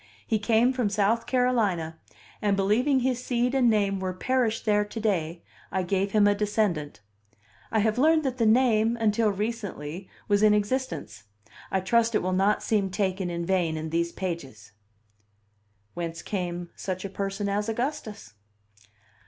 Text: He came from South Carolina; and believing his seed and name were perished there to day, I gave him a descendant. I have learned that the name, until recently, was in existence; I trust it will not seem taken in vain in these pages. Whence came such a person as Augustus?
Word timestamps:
He 0.25 0.39
came 0.39 0.73
from 0.73 0.89
South 0.89 1.27
Carolina; 1.27 1.99
and 2.41 2.57
believing 2.57 3.01
his 3.01 3.23
seed 3.23 3.53
and 3.53 3.69
name 3.69 3.99
were 3.99 4.15
perished 4.15 4.65
there 4.65 4.83
to 4.83 4.99
day, 4.99 5.43
I 5.71 5.83
gave 5.83 6.11
him 6.11 6.25
a 6.25 6.33
descendant. 6.33 7.01
I 7.71 7.81
have 7.81 7.99
learned 7.99 8.23
that 8.23 8.39
the 8.39 8.47
name, 8.47 8.97
until 8.99 9.29
recently, 9.29 10.09
was 10.27 10.41
in 10.41 10.55
existence; 10.55 11.25
I 11.69 11.81
trust 11.81 12.15
it 12.15 12.23
will 12.23 12.33
not 12.33 12.63
seem 12.63 12.89
taken 12.89 13.29
in 13.29 13.45
vain 13.45 13.77
in 13.77 13.91
these 13.91 14.11
pages. 14.11 14.71
Whence 15.93 16.23
came 16.23 16.71
such 16.75 17.05
a 17.05 17.07
person 17.09 17.47
as 17.47 17.69
Augustus? 17.69 18.33